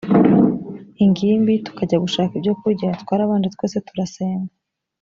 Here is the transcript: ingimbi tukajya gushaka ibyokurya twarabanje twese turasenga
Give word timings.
ingimbi 1.03 1.53
tukajya 1.65 1.97
gushaka 2.05 2.31
ibyokurya 2.35 2.89
twarabanje 3.01 3.47
twese 3.55 3.77
turasenga 3.87 4.51